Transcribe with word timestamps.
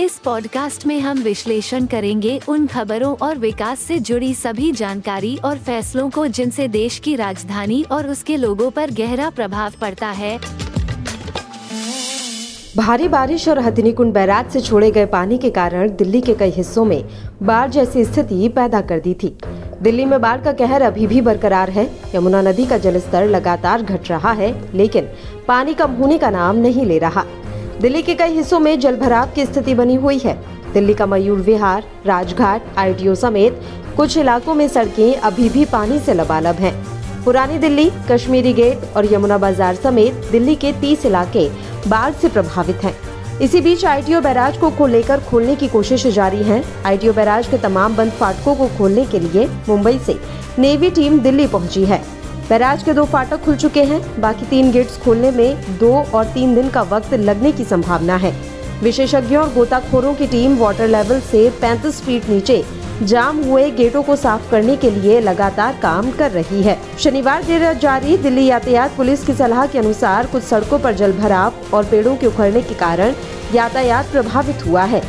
इस 0.00 0.18
पॉडकास्ट 0.18 0.86
में 0.86 0.98
हम 1.00 1.18
विश्लेषण 1.18 1.86
करेंगे 1.86 2.38
उन 2.48 2.66
खबरों 2.66 3.14
और 3.16 3.38
विकास 3.38 3.80
से 3.80 3.98
जुड़ी 3.98 4.32
सभी 4.34 4.70
जानकारी 4.72 5.36
और 5.44 5.58
फैसलों 5.58 6.08
को 6.10 6.26
जिनसे 6.26 6.66
देश 6.68 6.98
की 6.98 7.14
राजधानी 7.16 7.82
और 7.92 8.08
उसके 8.08 8.36
लोगों 8.36 8.70
पर 8.70 8.90
गहरा 8.90 9.30
प्रभाव 9.30 9.72
पड़ता 9.80 10.06
है। 10.08 10.38
भारी 12.76 13.08
बारिश 13.08 13.48
और 13.48 13.58
हथनीकुंड 13.58 14.12
बैराज 14.12 14.50
से 14.50 14.60
छोड़े 14.60 14.90
गए 14.90 15.06
पानी 15.06 15.38
के 15.38 15.50
कारण 15.50 15.96
दिल्ली 15.96 16.20
के 16.20 16.34
कई 16.34 16.50
हिस्सों 16.50 16.84
में 16.84 17.02
बाढ़ 17.42 17.70
जैसी 17.70 18.04
स्थिति 18.04 18.48
पैदा 18.48 18.80
कर 18.80 19.00
दी 19.00 19.14
थी। 19.14 19.36
दिल्ली 19.82 20.04
में 20.04 20.20
बाढ़ 20.20 20.42
का 20.42 20.52
कहर 20.52 20.82
अभी 20.82 21.06
भी 21.06 21.20
बरकरार 21.20 21.70
है। 21.70 21.88
यमुना 22.14 22.42
नदी 22.42 22.66
का 22.66 22.78
जलस्तर 22.78 23.26
लगातार 23.26 23.82
घट 23.82 24.10
रहा 24.10 24.32
है, 24.32 24.52
लेकिन 24.74 25.08
पानी 25.48 25.74
कम 25.74 25.92
होने 25.92 26.18
का 26.18 26.30
नाम 26.30 26.56
नहीं 26.56 26.86
ले 26.86 26.98
रहा। 26.98 27.24
दिल्ली 27.80 28.00
के 28.02 28.14
कई 28.14 28.32
हिस्सों 28.32 28.58
में 28.60 28.78
जल 28.80 28.96
भराव 28.96 29.32
की 29.34 29.44
स्थिति 29.46 29.74
बनी 29.74 29.94
हुई 29.94 30.18
है 30.18 30.34
दिल्ली 30.72 30.94
का 30.94 31.06
मयूर 31.06 31.38
विहार, 31.38 31.84
राजघाट 32.06 32.78
आईटीओ 32.78 33.14
समेत 33.14 33.60
कुछ 33.96 34.16
इलाकों 34.18 34.54
में 34.54 34.66
सड़कें 34.68 35.16
अभी 35.16 35.48
भी 35.48 35.64
पानी 35.64 35.98
से 35.98 36.14
लबालब 36.14 36.54
हैं। 36.54 36.72
पुरानी 37.24 37.58
दिल्ली, 37.58 37.90
कश्मीरी 38.10 38.52
गेट 38.52 38.96
और 38.96 39.12
यमुना 39.12 39.38
बाज़ार 39.38 39.74
समेत 39.74 40.28
दिल्ली 40.32 40.56
के 40.56 40.72
30 40.80 41.06
इलाके 41.06 41.48
बाढ़ 41.88 42.12
से 42.12 42.28
प्रभावित 42.28 42.84
हैं। 42.84 42.94
इसी 43.40 43.60
बीच 43.60 43.84
आईटीओ 43.84 44.20
बैराज 44.20 44.58
को 44.58 44.70
को 44.70 44.86
लेकर 44.86 45.20
खोलने 45.20 45.56
की 45.56 45.68
कोशिश 45.68 46.06
जारी 46.06 46.42
है 46.42 46.62
आईटीओ 46.86 47.12
बैराज 47.12 47.48
के 47.48 47.58
तमाम 47.58 47.96
बंद 47.96 48.12
फाटकों 48.12 48.54
को 48.54 48.68
खोलने 48.78 49.04
के 49.06 49.18
लिए 49.18 49.48
मुंबई 49.68 49.98
से 49.98 50.18
नेवी 50.58 50.90
टीम 50.90 51.20
दिल्ली 51.20 51.46
पहुँची 51.46 51.84
है 51.84 52.02
बैराज 52.48 52.82
के 52.82 52.92
दो 52.92 53.04
फाटक 53.04 53.44
खुल 53.44 53.56
चुके 53.56 53.82
हैं। 53.84 54.20
बाकी 54.20 54.46
तीन 54.46 54.70
गेट्स 54.72 54.98
खोलने 54.98 55.30
में 55.30 55.78
दो 55.78 55.92
और 56.14 56.24
तीन 56.24 56.54
दिन 56.54 56.68
का 56.68 56.82
वक्त 56.82 57.14
लगने 57.14 57.52
की 57.52 57.64
संभावना 57.64 58.16
है। 58.16 58.32
विशेषज्ञों 58.82 59.42
और 59.44 59.52
गोताखोरों 59.54 60.14
की 60.14 60.26
टीम 60.26 60.56
वाटर 60.56 60.88
लेवल 60.88 61.20
से 61.20 61.48
35 61.50 62.00
फीट 62.00 62.28
नीचे 62.28 62.64
जाम 63.02 63.42
हुए 63.44 63.70
गेटों 63.70 64.02
को 64.02 64.16
साफ़ 64.16 64.50
करने 64.50 64.76
के 64.76 64.90
लिए 64.90 65.20
लगातार 65.20 65.78
काम 65.82 66.10
कर 66.10 66.30
रही 66.30 66.62
है। 66.62 66.78
शनिवार 66.98 67.42
देर 67.42 67.72
जारी 67.72 68.16
दिल्ली 68.16 68.46
यातायात 68.46 68.96
पुलिस 68.96 69.24
की 69.24 69.32
सलाह 69.32 69.66
के 69.66 69.78
अनुसार 69.78 70.26
कुछ 70.26 70.42
सड़कों 70.42 70.78
पर 70.78 70.94
जल 70.94 71.12
भराव 71.12 71.52
और 71.74 71.84
पेड़ों 71.84 72.16
के 72.16 72.26
उखड़ने 72.26 72.62
के 72.62 72.74
कारण 72.74 73.14
यातायात 73.54 74.06
प्रभावित 74.06 74.66
हुआ 74.66 74.84
है। 74.84 75.02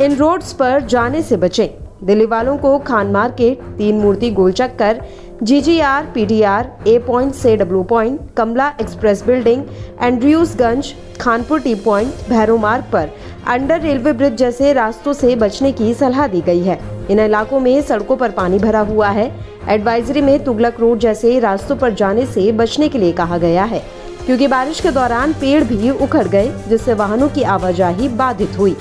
इन 0.00 0.16
रोड्स 0.16 0.52
पर 0.52 0.80
जाने 0.80 1.22
से 1.22 1.36
बचें। 1.36 1.68
दिल्ली 2.06 2.26
वालों 2.26 2.56
को 2.58 2.78
खान 2.78 3.06
मार्केट 3.06 3.60
तीन 3.78 3.98
मूर्ति 3.98 4.30
गोल 4.30 4.52
चक्कर 4.52 5.00
जीजीआर 5.42 6.06
पीडीआर 6.14 6.68
ए 6.86 6.98
पॉइंट 6.98 7.34
से 7.34 7.56
W 7.56 7.82
point 7.82 8.20
Kamla 8.36 8.68
express 8.80 9.22
building 9.24 9.62
Andrewsganj 10.00 10.92
Khanpur 11.20 11.60
T 11.60 11.74
point 11.74 12.28
Bhairon 12.28 12.56
Marg 12.58 12.84
पर 12.92 13.10
अंडर 13.46 13.80
रेलवे 13.80 14.12
ब्रिज 14.12 14.34
जैसे 14.34 14.72
रास्तों 14.72 15.12
से 15.12 15.34
बचने 15.36 15.70
की 15.72 15.92
सलाह 15.94 16.26
दी 16.26 16.40
गई 16.40 16.62
है। 16.62 16.78
इन 17.10 17.20
इलाकों 17.20 17.60
में 17.60 17.80
सड़कों 17.82 18.16
पर 18.16 18.30
पानी 18.30 18.58
भरा 18.58 18.80
हुआ 18.80 19.08
है। 19.08 19.30
एडवाइजरी 19.68 20.20
में 20.20 20.42
तुगलक 20.44 20.80
रोड 20.80 20.98
जैसे 20.98 21.38
रास्तों 21.40 21.76
पर 21.76 21.94
जाने 21.94 22.26
से 22.26 22.50
बचने 22.52 22.88
के 22.88 22.98
लिए 22.98 23.12
कहा 23.12 23.38
गया 23.38 23.64
है, 23.64 23.82
क्योंकि 24.26 24.48
बारिश 24.48 24.80
के 24.80 24.90
दौरान 24.90 25.32
पेड़ 25.32 25.62
भी 25.64 25.90
उखड़ 25.90 26.26
गए, 26.26 26.52
जिससे 26.68 26.94
वाहनों 26.94 27.28
की 27.28 27.42
आवाजाही 27.44 28.08
बाधित 28.08 28.58
हुई। 28.58 28.76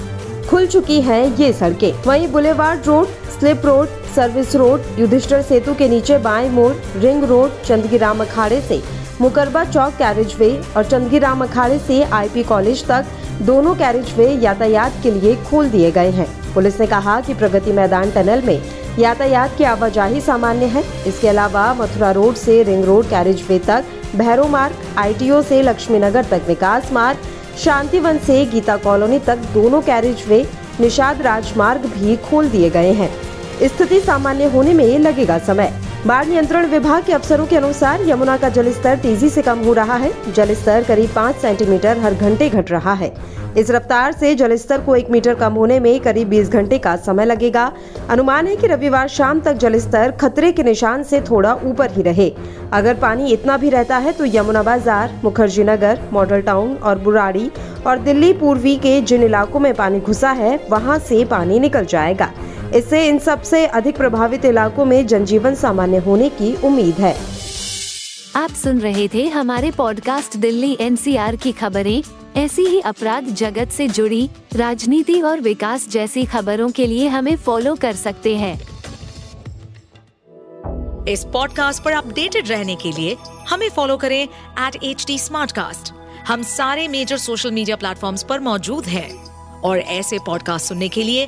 खुल 0.49 0.67
चुकी 0.67 0.99
हैं 1.01 1.23
ये 1.37 1.53
सड़कें। 1.53 1.91
वहीं 2.03 2.27
boulevard 2.31 2.85
road 2.85 3.07
slip 3.39 3.65
road 3.65 3.87
service 4.17 4.55
road 4.55 4.81
Yudhishthir 4.99 5.41
Setu 5.41 5.73
के 5.73 5.87
नीचे 5.89 6.17
बाएँ 6.17 6.49
मोड़ 6.49 6.73
रिंग 6.99 7.23
रोड 7.23 7.61
चंदगीराम 7.65 8.21
अखाड़े 8.21 8.59
से। 8.61 8.81
मुकरबा 9.21 9.63
चौक 9.65 9.93
कैरेज 9.93 10.33
वे 10.39 10.49
और 10.77 10.85
चंदगीराम 10.85 11.43
अखाड़े 11.43 11.77
से 11.79 12.01
आईपी 12.03 12.43
कॉलेज 12.43 12.83
तक 12.87 13.11
दोनों 13.41 13.73
कैरेज 13.75 14.13
वे 14.17 14.27
यातायात 14.35 14.93
के 15.03 15.11
लिए 15.11 15.35
खोल 15.43 15.69
दिए 15.69 15.91
गए 15.91 16.09
हैं। 16.11 16.27
पुलिस 16.53 16.79
ने 16.79 16.87
कहा 16.87 17.19
कि 17.21 17.33
प्रगति 17.33 17.71
मैदान 17.71 18.11
टनल 18.11 18.41
में 18.41 18.61
यातायात 18.99 19.57
की 19.57 19.63
आवाजाही 19.65 20.21
सामान्य 20.21 20.65
है। 20.65 20.83
इसके 21.07 21.27
अलावा 21.27 21.73
मथुरा 21.73 22.11
रोड 22.11 22.35
से 22.35 22.61
रिंग 22.63 22.83
रोड 22.85 23.09
कैरेज 23.09 23.45
वे 23.49 23.59
तक 23.59 23.93
भैरो 24.15 24.47
मार्ग 24.47 24.97
आईटीओ 24.97 25.41
से 25.41 25.61
लक्ष्मी 25.61 25.99
नगर 25.99 26.25
तक 26.25 26.41
विकास 26.47 26.91
मार्ग, 26.93 27.19
शांतिवन 27.59 28.17
से 28.17 28.43
गीता 28.47 28.77
कॉलोनी 28.79 29.19
तक 29.19 29.47
दोनों 29.53 29.81
कैरेज 29.83 30.27
वे 30.27 30.45
निषाद 30.79 31.21
राजमार्ग 31.21 31.85
भी 31.93 32.15
खोल 32.29 32.49
दिए 32.49 32.69
गए 32.69 32.91
हैं। 32.93 33.11
स्थिति 33.59 33.99
सामान्य 33.99 34.45
होने 34.45 34.73
में 34.73 34.97
लगेगा 34.99 35.37
समय। 35.37 35.71
बाढ़ 36.05 36.25
नियंत्रण 36.27 36.65
विभाग 36.65 37.05
के 37.05 37.13
अफसरों 37.13 37.45
के 37.45 37.55
अनुसार 37.55 38.01
यमुना 38.07 38.35
का 38.37 38.49
जलस्तर 38.49 38.97
तेज़ी 38.97 39.29
से 39.29 39.41
कम 39.41 39.59
हो 39.59 39.73
रहा 39.73 39.95
है। 39.95 40.11
जलस्तर 40.33 40.83
करीब 40.83 41.09
पाँच 41.15 41.35
सेंटीमीटर 41.35 41.97
हर 41.99 42.13
घंटे 42.13 42.49
घट 42.49 42.71
रहा 42.71 42.93
है। 42.93 43.11
इस 43.57 43.71
रफ्तार 43.71 44.11
से 44.11 44.33
जलस्तर 44.35 44.81
को 44.81 44.95
एक 44.95 45.09
मीटर 45.11 45.35
कम 45.35 45.53
होने 45.53 45.79
में 45.79 45.99
करीब 45.99 46.29
20 46.29 46.49
घंटे 46.49 46.77
का 46.77 46.95
समय 46.97 47.25
लगेगा। 47.25 47.71
अनुमान 48.09 48.47
है 48.47 48.55
कि 48.55 48.67
रविवार 48.67 49.07
शाम 49.07 49.39
तक 49.39 49.53
जलस्तर 49.55 50.11
खतरे 50.11 50.51
के 50.51 50.63
निशान 50.63 51.03
से 51.03 51.21
थोड़ा 51.21 51.53
ऊपर 51.65 51.91
ही 51.91 52.01
रहे। 52.03 52.31
अगर 52.73 52.95
पानी 52.95 53.31
इतना 53.33 53.57
भी 53.57 53.69
रहता 53.69 53.97
है 53.97 54.11
तो 54.13 54.25
यमुना 54.27 54.63
बाज़ार 54.63 55.19
मुखर्जी 55.23 55.63
नगर 55.63 56.09
मॉडल 56.13 56.41
टाउन 56.41 56.75
और 56.75 56.99
बुराड़ी 56.99 57.49
और 57.87 57.99
दिल्ली 57.99 58.33
पूर्वी 58.33 58.75
के 58.77 58.99
जिन 59.01 59.23
इलाकों 59.23 59.59
में 59.59 59.73
पानी 59.73 59.99
घुसा 59.99 60.31
है, 60.31 60.59
वहाँ 60.69 60.99
से 60.99 61.23
पानी 61.25 61.59
निकल 61.59 61.85
जाएगा। 61.85 62.31
इससे 62.75 63.07
इन 63.07 63.19
सबसे 63.19 63.65
अधिक 63.65 63.97
प्रभावित 63.97 64.45
इलाकों 64.45 64.85
में 64.85 65.07
जनजीवन 65.07 65.55
सामान्य 65.55 65.97
होने 65.97 66.29
की 66.29 66.55
उम्मीद 66.55 66.95
है। 66.95 67.17
आप 68.35 68.49
सुन 68.49 68.79
रहे 68.79 69.07
थे 69.07 69.27
हमारे 69.27 69.71
पॉडकास्ट 69.71 70.37
दिल्ली 70.37 70.77
एनसीआर 70.81 71.35
की 71.35 71.51
खबरें। 71.51 72.03
ऐसी 72.37 72.61
ही 72.61 72.79
अपराध 72.79 73.23
जगत 73.23 73.69
से 73.69 73.87
जुड़ी 73.87 74.29
राजनीति 74.53 75.21
और 75.21 75.39
विकास 75.39 75.89
जैसी 75.89 76.25
खबरों 76.25 76.69
के 76.69 76.85
लिए 76.87 77.07
हमें 77.07 77.35
फॉलो 77.35 77.75
कर 77.75 77.93
सकते 77.93 78.35
हैं। 78.37 78.61
इस 81.05 81.23
पॉडकास्ट 81.23 81.83
पर 81.83 81.91
अपडेटेड 81.91 82.47
रहने 82.47 82.75
के 82.75 82.91
लिए 82.91 83.17
हमें 83.49 83.69
फॉलो 83.69 83.97
करें 83.97 84.23
एट 84.59 84.83
एच 84.83 85.05
डी 85.07 85.17
हम 86.27 86.43
सारे 86.43 86.87
मेजर 86.87 87.17
सोशल 87.17 87.51
मीडिया 87.51 87.75
प्लेटफॉर्म्स 87.75 88.23
पर 88.23 88.39
मौजूद 88.39 88.85
हैं। 88.85 89.27
और 89.61 89.77
ऐसे 89.77 90.17
पॉडकास्ट 90.25 90.65
सुनने 90.65 90.89
के 90.89 91.03
लिए 91.03 91.27